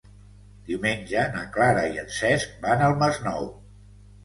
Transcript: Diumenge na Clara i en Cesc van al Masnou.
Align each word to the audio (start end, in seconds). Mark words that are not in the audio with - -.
Diumenge 0.69 1.25
na 1.35 1.43
Clara 1.59 1.85
i 1.93 2.03
en 2.05 2.11
Cesc 2.17 2.59
van 2.67 2.85
al 2.89 2.99
Masnou. 3.05 3.49